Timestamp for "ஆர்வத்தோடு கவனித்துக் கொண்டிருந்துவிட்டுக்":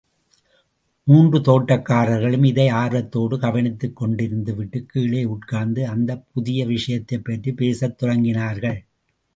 2.67-4.85